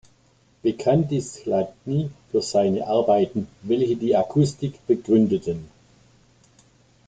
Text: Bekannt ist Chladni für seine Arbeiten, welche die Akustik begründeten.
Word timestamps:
Bekannt 0.63 1.11
ist 1.11 1.41
Chladni 1.43 2.09
für 2.31 2.41
seine 2.41 2.87
Arbeiten, 2.87 3.47
welche 3.61 3.95
die 3.97 4.15
Akustik 4.15 4.79
begründeten. 4.87 5.69